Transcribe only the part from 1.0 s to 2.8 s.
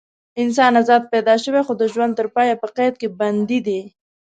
پیدا شوی خو د ژوند تر پایه په